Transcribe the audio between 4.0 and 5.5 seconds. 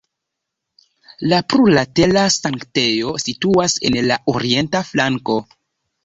la orienta flanko.